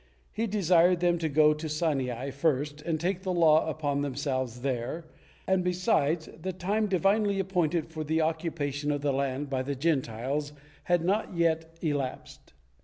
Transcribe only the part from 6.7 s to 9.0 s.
divinely appointed for the occupation